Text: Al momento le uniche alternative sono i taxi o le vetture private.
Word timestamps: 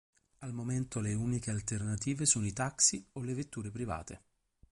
Al 0.39 0.51
momento 0.51 0.99
le 0.99 1.13
uniche 1.13 1.51
alternative 1.51 2.25
sono 2.25 2.47
i 2.47 2.53
taxi 2.53 3.05
o 3.11 3.21
le 3.21 3.35
vetture 3.35 3.69
private. 3.69 4.23